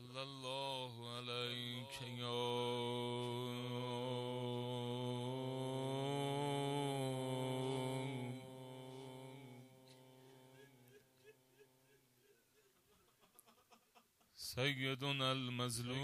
[0.00, 2.40] صلى الله عليك يا
[14.36, 15.98] سيدنا المظلوم.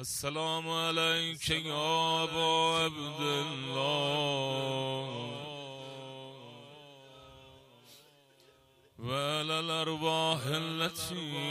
[0.00, 5.09] السلام عليك يا أبا عبد الله
[9.10, 11.50] وعلى الأرواح التي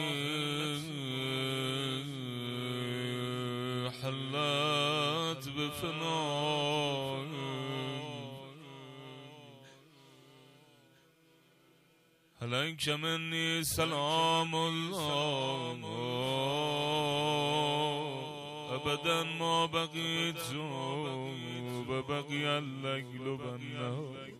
[4.01, 7.29] حلت بفنائك
[12.41, 15.79] عليك مني سلام الله
[18.75, 20.53] أبدا ما بقيت
[21.89, 24.38] وبقي الليل بالنهار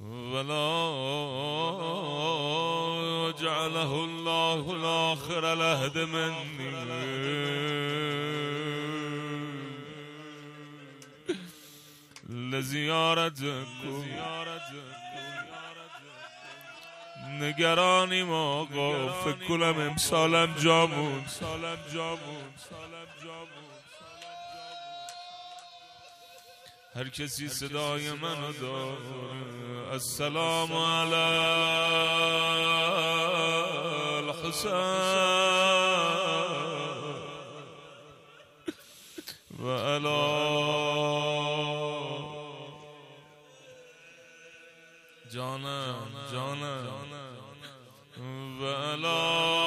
[0.00, 0.80] ولا
[3.40, 6.70] جعله الله الآخر الأهد مني.
[12.28, 14.04] لزیارتکم
[17.40, 18.66] نگرانی ما
[19.24, 22.44] فکر کنم امسالم جامون سالم جامون
[26.94, 29.92] هر کسی صدای منو داره.
[29.92, 31.14] السلام علی
[34.16, 34.70] الحسین
[39.58, 40.50] و علی
[45.32, 46.86] جانم جانم.
[48.60, 49.59] و علی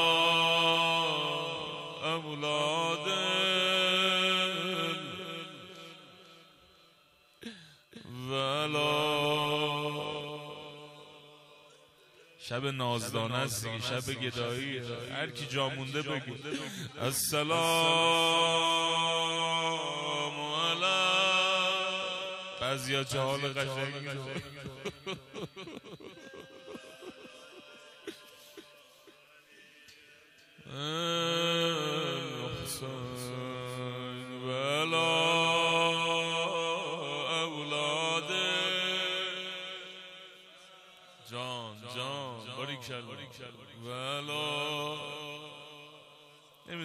[12.78, 14.82] نازدانه است دیگه شب گدایی.
[15.12, 16.36] هر کی جا مونده بگو.
[17.02, 17.54] السلام
[20.72, 21.14] علی
[22.62, 24.10] بعضیا چه حال قشنگی.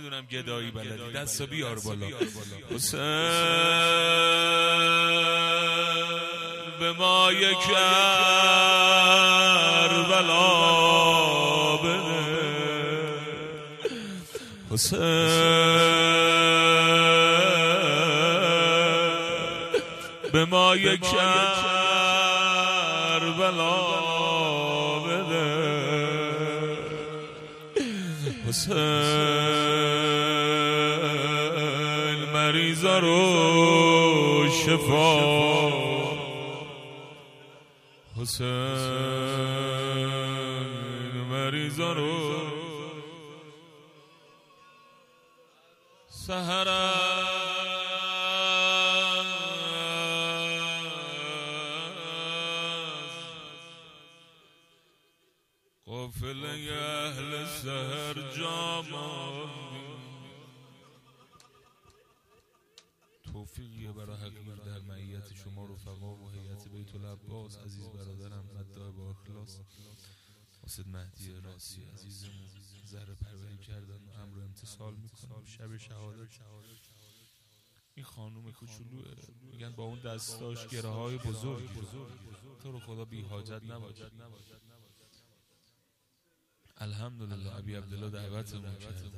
[0.08, 1.12] نمی‌دونم گدایی بلدی.
[1.14, 2.06] دستا بیار بالا.
[2.74, 2.98] حسین
[6.80, 7.98] به ما یک کربلا
[11.76, 12.18] بده.
[14.70, 14.98] حسین
[20.32, 21.38] به ما یک کربلا
[25.00, 25.68] بده.
[28.48, 29.67] حسین
[33.00, 35.18] مریضا رو شفا.
[38.16, 38.48] حسین
[41.30, 42.28] مریضا رو
[67.28, 69.60] العباس عزیز برادرم مدعا با اخلاص.
[70.62, 72.48] واسد مهدی راسی عزیزمون
[72.86, 76.28] ذره پروری کردن و امر امتصال می‌کنم شب شهادت.
[77.94, 79.04] این خانوم کوچولوه.
[79.42, 81.68] میگن با اون دستاش گره های بزرگ
[82.62, 84.12] تو رو خدا بی حاجت نباشد
[86.76, 89.10] الحمدلله ابی عبدالله دعوتمون کرده.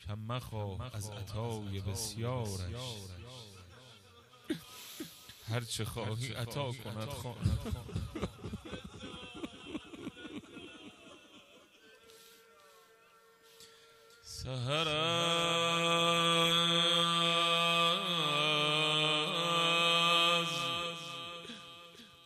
[0.00, 3.19] کم مخواه از عطای بسیارش.
[5.50, 7.74] هر چه خواهی عطا کند خواند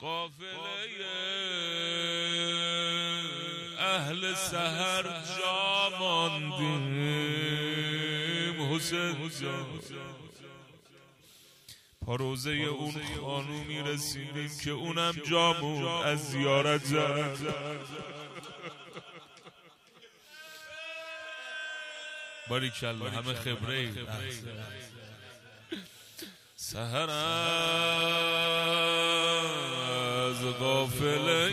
[0.00, 0.74] قافله
[3.78, 7.14] اهل سهر جا ماندیم.
[8.74, 10.23] حسین جان.
[12.06, 17.36] پاروزه اون خانومی رسیدیم که اونم جامون از زیارت زد.
[22.48, 23.88] باری کلا همه خبره
[26.56, 27.10] سهر
[30.20, 31.50] از غافله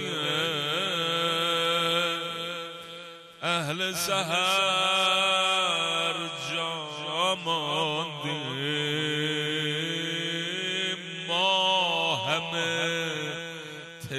[3.42, 4.91] اهل سهر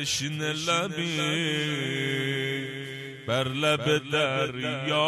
[0.03, 1.17] تشن لبی
[3.27, 5.03] بر لب دریا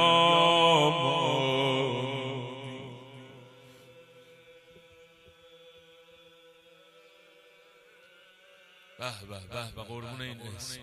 [8.98, 10.80] به به به به قربون این اسم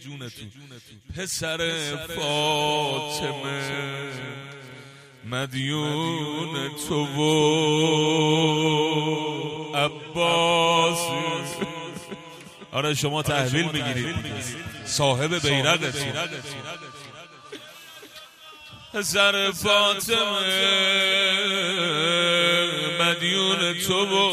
[0.05, 0.53] جونتون.
[1.17, 1.59] پسر
[2.17, 3.83] فاطمه.
[5.25, 7.23] مدیون تو و
[9.77, 10.99] عباس.
[12.73, 14.17] آره شما تحویل می‌گیرید.
[14.85, 16.13] صاحب بیرقتون.
[18.95, 20.73] پسر فاطمه.
[23.01, 24.33] مدیون تو و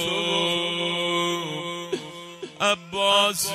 [2.62, 3.52] عباس.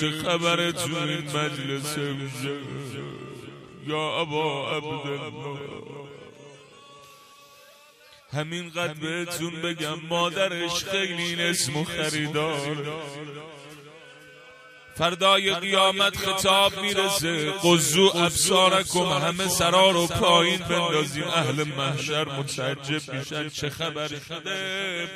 [0.00, 1.96] چه خبر تو این مجلس
[3.86, 5.60] یا ابا عبدالله.
[8.32, 12.76] همین قد بهتون بگم مادرش خیلی این اسم و خریدار.
[14.94, 17.52] فردای قیامت خطاب می‌رسه.
[17.62, 21.24] قضو ابسارکم همه سرا رو پایین بندازیم.
[21.24, 25.08] اهل محشر متعجب میشن چه خبر شده.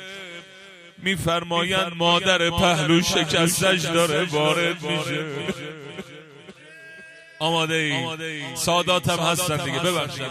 [0.97, 5.25] میفرمایند مادر پهلو شکستش داره وارد میشه.
[7.39, 8.55] آماده ای.
[8.55, 10.25] سادات هم هستن دیگه ببخشید.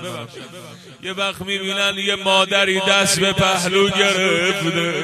[1.03, 4.95] یه وقت می‌بینن یه مادری دست به پهلو گرفته.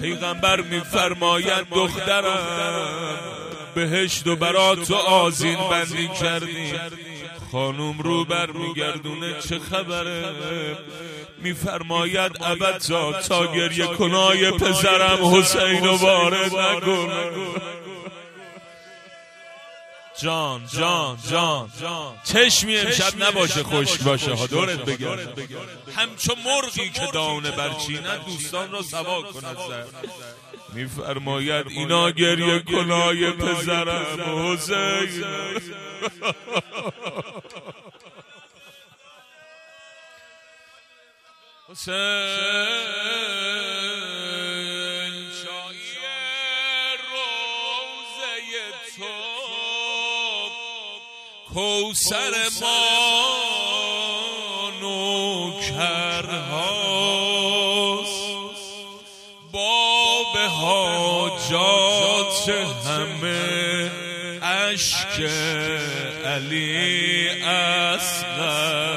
[0.00, 2.38] پیغمبر میفرماید دخترم
[3.74, 6.72] بهشت و برا تو آزین بندی کردی.
[7.52, 10.24] خانوم رو بر میگردونه چه خبره؟
[11.42, 12.78] میفرماید ابد
[13.28, 17.30] تا گریه کنای پسرم حسین و وارد نکنه
[20.22, 21.70] جان جان جان
[22.24, 24.34] چشمی امشب نباشه خشک باشه.
[24.34, 25.18] ها دورت بگم
[25.96, 29.56] همچو مرغی که دانه برچیند دوستان را سوا کند
[30.72, 35.24] میفرماید اینا گریه کنای پسرم حسین.
[41.68, 42.76] حسین.
[51.56, 52.80] کوسر ما
[54.80, 55.76] نوکرهاست
[59.52, 62.48] باب حاجات
[62.86, 63.90] همه
[64.42, 65.20] اشک
[66.24, 68.96] علی اصغرها.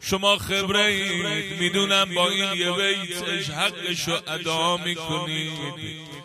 [0.00, 6.23] شما خبره اید می‌دونم با این یه بیتش حقشو ادا می‌کنید.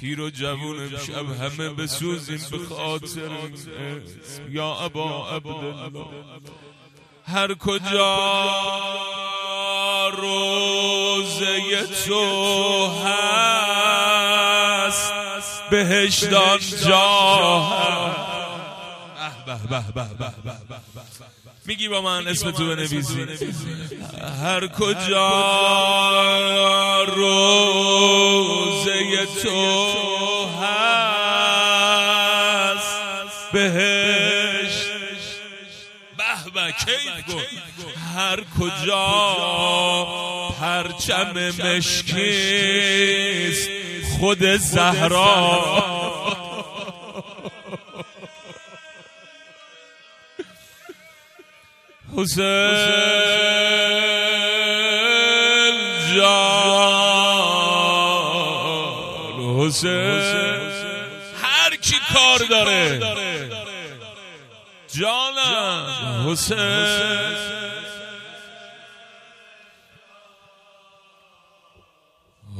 [0.00, 3.30] پیر و جوون امشب همه بسوزیم به خاطر
[4.50, 6.06] یا ابا عبدالله.
[7.26, 8.18] هر کجا
[10.10, 15.12] روزه تو هست
[15.70, 17.90] بهشتان جا
[21.70, 23.26] میگی با من اسم تو بنویسی.
[24.42, 25.30] هر کجا
[27.04, 28.06] روزه
[29.42, 31.50] تو هست
[33.52, 34.86] بهشت.
[36.16, 36.24] به
[36.54, 37.34] به کیف
[38.16, 39.26] هر کجا
[40.60, 41.32] پرچم
[41.64, 42.90] مشکیست
[44.18, 45.89] خود زهرا.
[52.20, 52.44] حسین
[56.16, 57.40] جان.
[59.60, 60.60] حسین.
[61.42, 63.00] هر کی کار داره.
[64.88, 65.38] جان
[66.26, 67.36] حسین.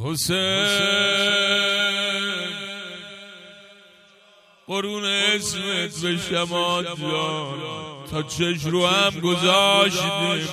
[0.05, 1.11] حسین.
[4.67, 7.90] قرون اسمت به شما جان.
[8.11, 10.49] تا چش رو هم گذاشتیم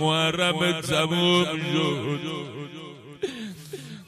[0.00, 2.20] محرم تموم شد.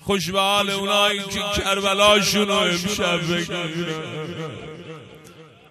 [0.01, 4.11] خوش به حال اونایی که کربلاشون رو امشب بگیرن.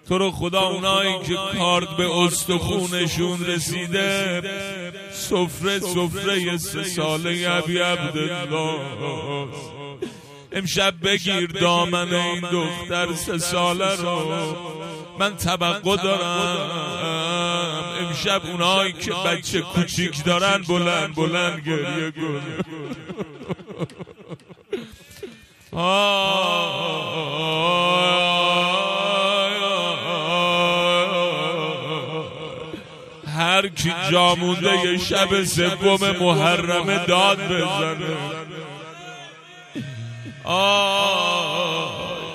[0.07, 4.41] تو رو خدا اونایی که کارد به استخونشون رسیده
[5.11, 8.79] سفره سفره سه ساله عبی عبدالله.
[10.51, 14.55] امشب بگیر دامن این دختر سه ساله رو.
[15.19, 16.79] من توقع دارم.
[18.01, 22.41] امشب اونایی که بچه کوچیک دارن بلند بلند گریه کن
[33.27, 38.17] هر کی جامونده شب سوم محرم داد بزنه.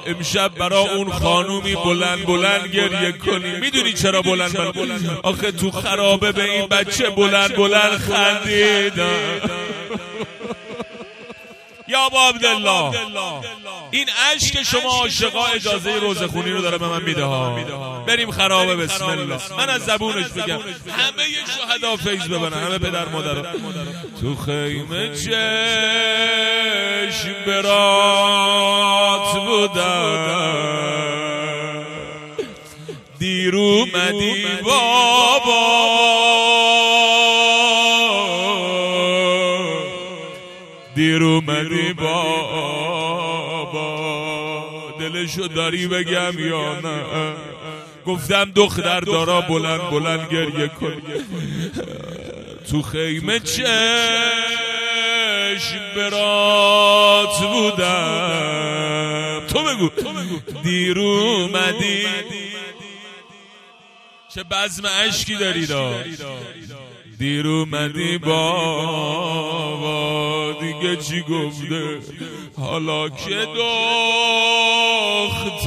[0.07, 6.33] امشب برا اون خانومی بلند بلند گریه کنی می‌دونی چرا بلند بلند آخه تو خرابه
[6.33, 9.41] به این بچه بلند بلند خندیدن.
[11.89, 12.99] یا با عبدالله.
[13.91, 17.57] این عشق شما عاشقا اجازه روزه خونی رو داره به من میده ها.
[18.07, 19.41] بریم خرابه بسم الله.
[19.59, 20.61] من از زبونش بگم.
[20.99, 21.25] همه
[21.59, 23.43] شهدا فیض ببنن همه پدر مادر
[24.21, 25.35] تو خیمه چشم
[27.47, 30.65] برات بودم.
[33.19, 35.85] دیر اومدی بابا.
[40.95, 42.85] دیر اومدی بابا.
[45.01, 47.03] دلشو داری بگم یا نه؟
[48.07, 51.03] گفتم دختر دارا بلند بلند گریه کن.
[52.71, 53.65] تو خیمه چشم
[55.97, 59.43] برات بودم.
[59.49, 59.91] تو بگو.
[60.63, 62.07] دیر اومدی.
[64.35, 66.05] چه بزم عشقی داری دار
[67.19, 69.95] دیر اومدی بابا
[70.61, 71.99] دیگه چی گفته؟
[72.59, 73.47] حالا که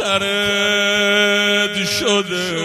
[0.07, 2.57] دخترت شده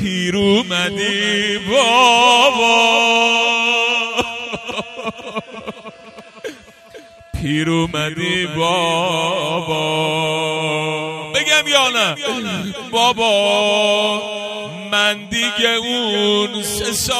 [0.00, 3.04] پیر اومدی بابا.
[7.42, 9.84] پیر اومدی بابا.
[11.32, 12.16] بگم یا نه؟
[12.90, 14.33] بابا.
[15.56, 17.14] دیگه اون سه ساله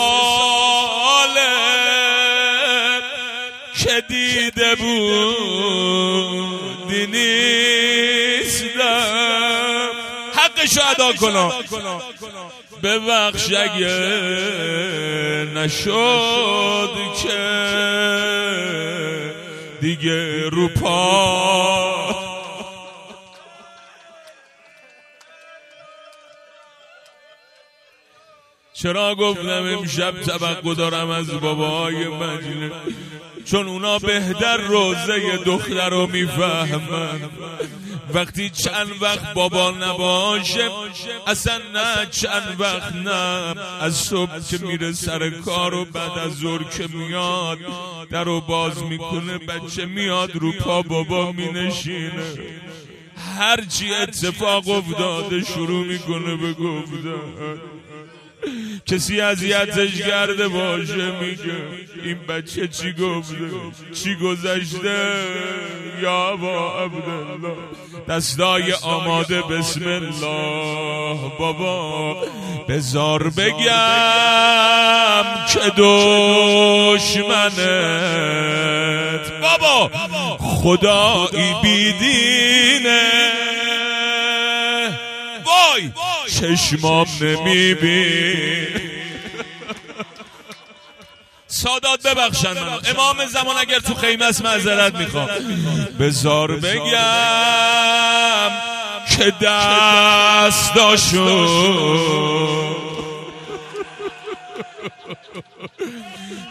[3.74, 5.86] که دیده بودی
[7.06, 8.74] نیستم.
[10.34, 11.52] حقشو ادا کنم.
[12.82, 13.88] ببخش اگه
[15.54, 16.90] نشد
[17.22, 17.44] که
[19.80, 22.23] دیگه رو پا
[28.84, 32.70] چرا گفتم امشب توقع دارم از باباهای مدینه
[33.44, 37.20] چون اونا بهتر روزه دختر رو می‌فهمن.
[38.14, 40.70] وقتی چند وقت بابا نباشه
[41.26, 46.64] اصلا نه چند وقت نه از صبح که میره سر کار و بعد از ظهر
[46.64, 47.58] که میاد
[48.10, 52.34] در رو باز می‌کنه بچه میاد رو پا بابا مینشینه.
[53.38, 57.73] هرچی اتفاق افتاده شروع می‌کنه به گفتن.
[58.86, 61.56] کسی اذیتش کرده باشه میگه.
[62.04, 63.36] این بچه چی گفته؟
[63.94, 65.14] چی گذشته؟
[66.02, 67.56] یا با عبدالله.
[68.08, 71.18] دستای آماده بسم الله.
[71.38, 72.16] بابا
[72.68, 73.64] بزار بگم
[75.52, 77.24] که دشمنت.
[79.40, 79.90] بابا
[80.38, 83.13] خدایی بیدینه.
[85.82, 86.30] وای!
[86.56, 88.80] چشمام نمیبین.
[91.46, 92.80] سادات ببخشن منو.
[92.84, 95.28] امام زمان اگر تو خیمه است معذرت می‌خوام.
[96.00, 98.50] بزار بگم
[99.16, 101.24] که دستاشو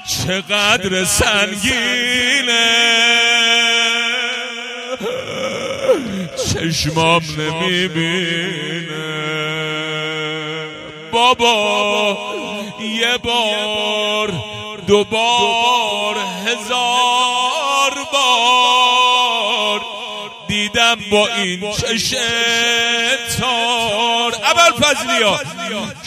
[0.08, 2.54] چقدر سنگینه.
[6.72, 8.94] چشمام نمی‌بینه.
[11.12, 12.18] بابا
[12.82, 14.34] یه بار
[14.88, 16.16] دو بار
[16.46, 19.82] هزار بار
[20.48, 22.16] دیدم با این چش
[23.40, 24.34] تار.
[24.34, 25.40] اول فضلیا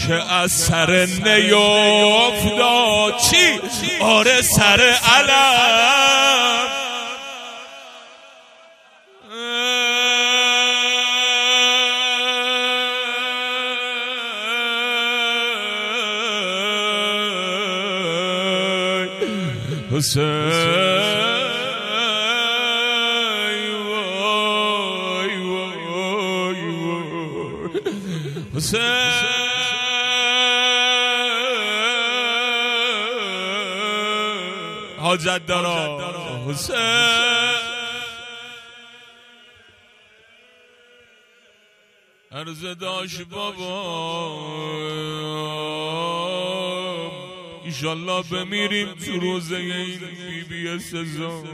[0.09, 3.61] که از سر نیفتاد چی؟
[4.01, 6.86] آره سر علم.
[19.97, 20.27] حسین
[28.55, 29.17] حسین
[34.99, 35.99] حاجت دارا.
[36.49, 36.77] حسین.
[42.33, 44.56] عرض داشت بابا.
[47.77, 51.45] ایشالله بمیریم تو روزه این بی بی سزار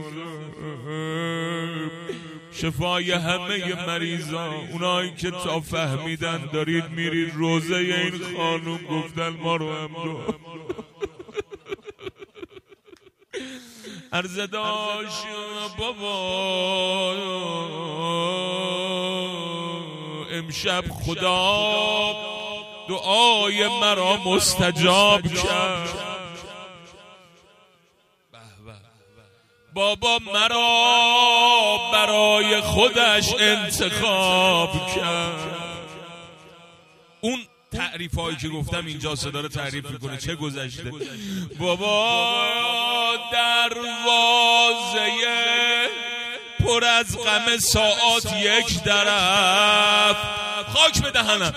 [2.53, 9.73] شفای همه مریضا اونایی که تا فهمیدن دارید میرید روزه این خانوم گفتن ما رو
[9.75, 10.21] هم دو.
[14.17, 15.27] عرض داشت
[15.79, 17.13] بابا.
[20.33, 22.15] امشب خدا
[22.89, 26.12] دعای مرا مستجاب کرد.
[29.75, 35.49] بابا مرا برای خودش انتخاب کرد.
[37.21, 37.39] اون
[37.73, 40.17] تعریف هایی که گفتم اینجا صدا رو تعریف می‌کنه.
[40.17, 40.93] چه گذشته؟
[41.59, 42.47] بابا
[43.33, 45.11] دروازه
[46.59, 50.17] پر از غم ساعت یک طرف.
[50.75, 51.55] خاک به دهنم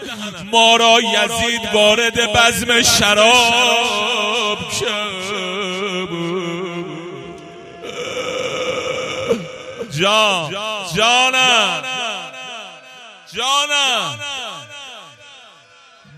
[0.51, 4.57] ما یزید وارد بزم شراب
[9.99, 10.51] جان.
[10.95, 11.83] جانم.
[13.33, 14.19] جانم.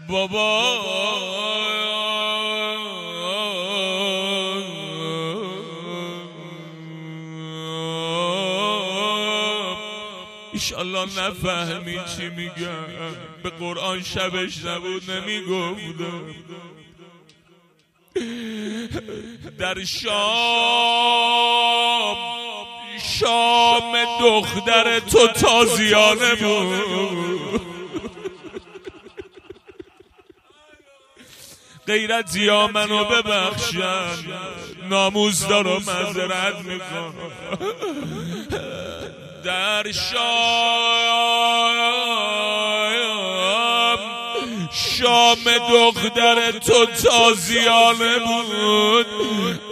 [0.08, 1.18] بابا.
[10.54, 12.86] ایشالله نفهمی چی میگم
[13.44, 16.36] به قرآن شبش نبود نمی‌گفتم
[19.60, 20.18] در شام.
[23.20, 27.62] شام دختر تو تازیانه بود.
[31.88, 34.10] غیرت یا منو ببخشن.
[34.90, 37.14] ناموز دارم مذرت می‌کنم
[39.44, 41.48] در شام
[45.00, 49.06] شام دختر تو تازیانه بود.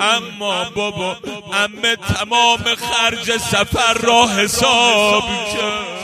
[0.01, 1.17] اما بابا
[1.53, 5.95] امه تمام خرج سفر را حساب کرد.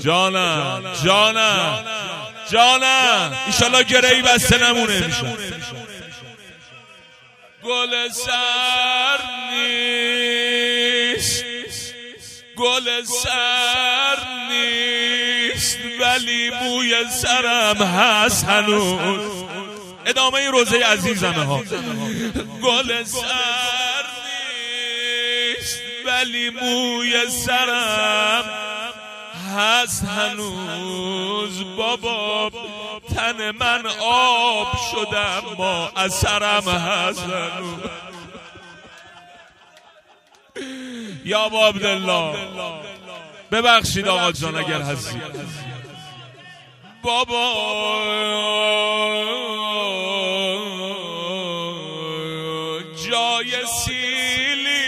[0.00, 1.84] جانم جانم
[2.50, 5.36] جانم ایشالله گرهی بسته نمونه میشه.
[7.64, 9.18] گل سر
[9.52, 11.44] نیست.
[12.56, 13.97] گل سر
[16.00, 19.44] ولی موی سرم هست هنوز.
[20.06, 21.62] ادامه روزه عزیزمه ها.
[22.62, 24.04] گل سر
[25.58, 28.44] نیست ولی موی سرم
[29.56, 31.64] هست هنوز.
[31.76, 32.50] بابا
[33.16, 37.78] تن من آب شدم ما اثرم هست هنوز.
[41.24, 42.34] یا عبدالله
[43.52, 45.20] ببخشید آقا جان اگر هستی
[47.02, 47.54] بابا.
[53.10, 53.50] جای
[53.84, 54.78] سیلی.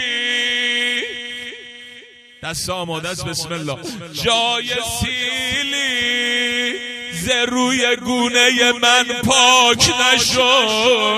[2.43, 3.77] دست آماده است بسم الله.
[4.13, 4.69] جای
[4.99, 5.91] سیلی.
[7.13, 11.11] ز روی گونه من پاک نشد.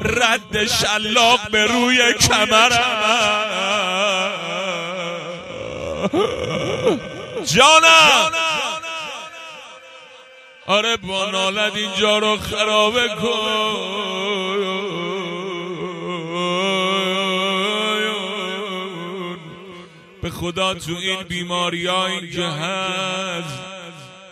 [0.00, 3.36] رد شلاق به روی کمرم
[7.44, 8.30] جانم.
[10.66, 14.06] آره با نالد اینجا رو خرابه کن.
[20.22, 23.58] به خدا تو این بیماری ها این که هست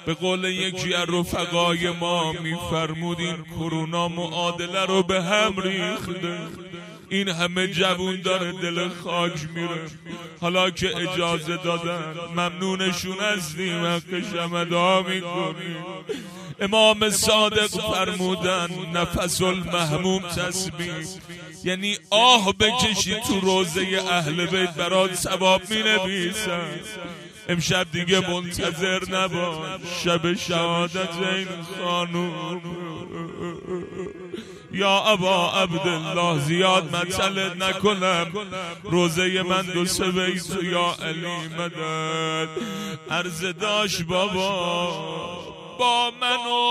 [0.07, 6.39] به قول یکی از رفقای ما میفرمود این کرونا معادله رو به هم ریخته.
[7.15, 9.87] این همه جوون داره دل خاک میره.
[10.41, 15.85] حالا که اجازه دادن ممنونشون هستیم حق شمدا می‌کنیم
[16.61, 21.07] امام صادق فرمودن نفس المحموم تسبیح.
[21.65, 26.81] یعنی آه بکشی تو روزه اهل بیت برات ثواب می نویسن
[27.49, 29.81] امشب دیگه منتظر نباش.
[30.05, 32.63] شب شهادت این خانوم.
[34.73, 38.27] یا ابا عبدالله زیاد مطلع نکنم.
[38.83, 42.49] روزه من دو سه بیت یا علی مدد.
[43.11, 44.87] عرض داشت بابا
[45.79, 46.71] با منو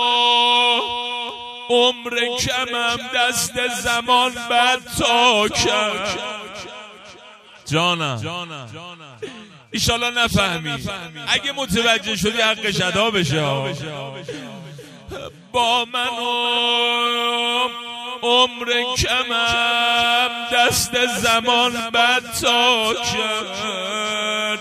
[1.70, 6.18] عمر کمم دست زمان بد تا کرد.
[7.66, 8.20] جانم.
[9.70, 10.72] ایشالا نفهمی.
[11.28, 13.42] اگه متوجه شدی حقش ادا بشه.
[15.52, 16.08] با من
[18.22, 24.58] عمر کمم دست زمان بد تا کرد.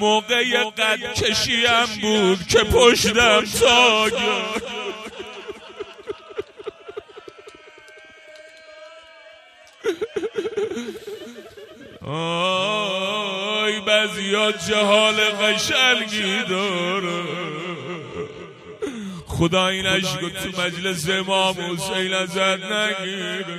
[0.00, 4.10] موقع قد کشیم بود که پشتم تا
[12.06, 14.32] آی بعضی
[14.66, 17.22] چه حال قشنگی داره.
[19.26, 23.58] خدا این عشق تو مجلس امام حسین ازت نگیره.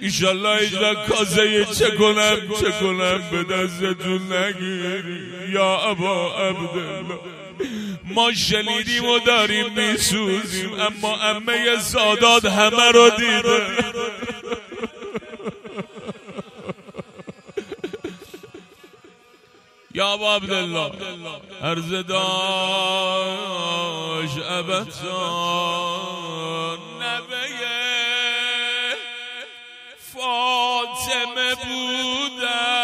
[0.00, 5.52] ایشالله ایجا کازه چه کنم چه کنم به دستتون نگیری.
[5.52, 7.18] یا ابا عبدالله
[8.04, 13.66] ما شنیدیم و داریم میسوزیم اما امه سادات همه رو دیده.
[19.96, 20.90] یا ابا عبدالله.
[21.62, 22.20] عرض داش
[24.48, 24.88] ابتان
[27.02, 27.46] نبه
[30.12, 32.80] فاطمه بودم.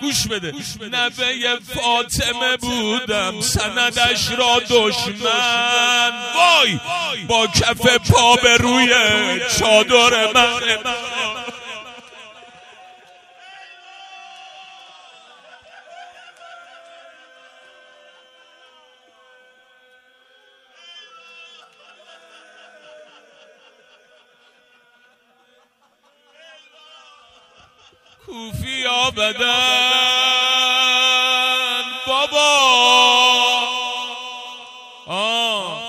[0.00, 0.52] گوش بده.
[0.92, 3.40] نبه فاطمه بودم.
[3.40, 6.12] سندش را دشمن.
[6.36, 6.78] وای.
[7.28, 8.94] با کف پا به روی
[9.58, 10.60] چادر من.
[28.26, 28.84] کوفی
[29.16, 30.14] بدن
[32.06, 32.54] بابا.
[35.06, 35.82] آه.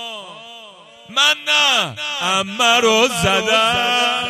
[1.10, 1.96] من نه.
[2.22, 4.26] امه رو زدم.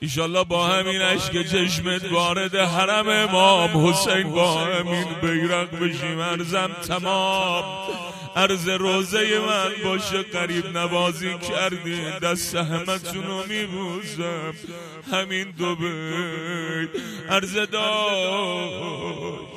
[0.00, 6.20] ایشالله با همین عشق چشمت وارد حرم امام حسین با همین بیرق بشیم.
[6.20, 7.64] ارزم تمام.
[8.36, 14.54] عرض روزه من باشه قریب نوازی کردی دست همتون رو میبوزم
[15.12, 16.88] همین دو بیت.
[17.28, 19.54] عرض داشت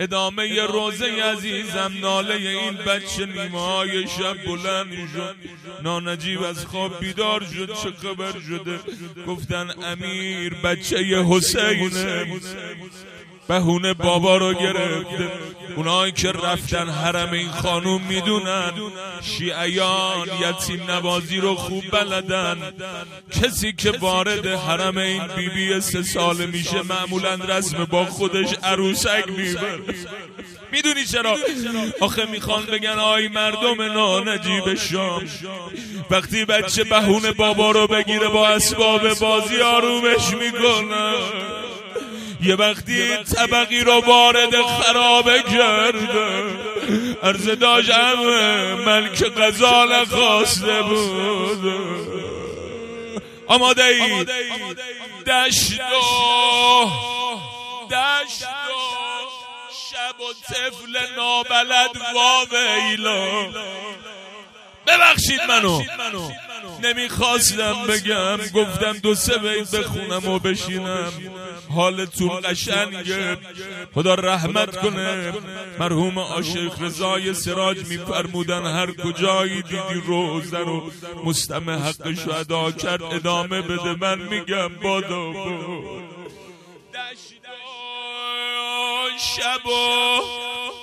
[0.00, 5.36] ادامه روزه عزیزم ناله این بچه نیمه شب بلند شد.
[5.82, 8.80] نانجیب از خواب بیدار شد چه خبر شده؟
[9.26, 10.96] گفتن امیر بچه
[11.28, 12.40] حسینه.
[13.50, 15.32] بهونه بابا رو گرفته.
[15.76, 18.72] اونایی که رفتن حرم این خانوم می‌دونن.
[19.22, 22.56] شیعیان یتیم نوازی رو خوب بلدن.
[23.42, 29.24] کسی که وارد حرم این بیبی بی سه ساله میشه معمولا رسم با خودش عروسک
[29.28, 29.80] می‌بره
[30.72, 31.36] می‌دونی چرا؟
[32.00, 33.82] آخه می‌خوان بگن آی مردم
[34.28, 35.22] نجیب شام.
[36.10, 41.12] وقتی بچه بهونه بابا رو بگیره با اسباب بازی آرومش می‌کنه.
[42.42, 46.58] یه وقتی طبقی رو وارد خرابه کرده
[47.22, 48.14] عرض داشتم
[48.86, 51.72] ملک قضا نخواسته بود.
[53.46, 54.24] آماده ای؟
[55.26, 56.86] دشت و
[57.90, 58.44] دشت
[59.90, 61.90] شب و طفل نابلد
[62.52, 63.50] ویلا
[64.86, 65.82] ببخشید منو.
[66.82, 71.12] نمی‌خواستم بگم گفتم دو سه بیت بخونم و بشینم.
[71.74, 73.38] حالتون قشنگه.
[73.94, 75.32] خدا رحمت کنه.
[75.78, 80.90] مرحوم عاشق رضای سراج میفرمودن هر کجایی دیدی روزه رو
[81.24, 83.94] مستم حقش ادا کرد ادامه بده.
[84.00, 85.32] من میگم بادا
[89.18, 89.70] شب و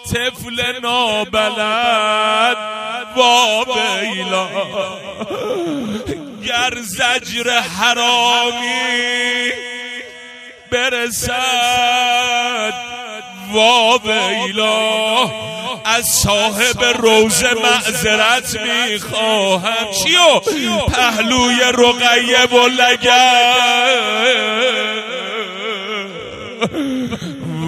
[0.10, 2.58] طفل نابلد.
[3.16, 4.50] با بیلا.
[6.48, 9.52] گر زجر حرامی
[10.72, 12.74] برسد
[13.54, 15.32] وا ویلا
[15.86, 19.92] از صاحب روزه معذرت می‌خواهم.
[20.04, 20.40] چیو؟
[20.80, 23.54] پهلوی رقیه و لگر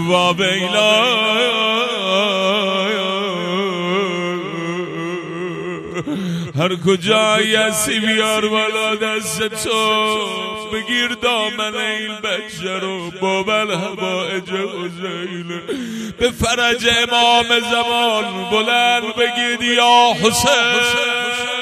[0.08, 1.79] وا ویلا
[6.60, 10.28] هر کجایی هستی بیار بالا دست تو.
[10.74, 13.12] بگیر دامن این بچه رو.
[13.22, 15.62] با بل هوایج حسین
[16.20, 21.59] به فرج امام زمان بلند بگید یا حسین.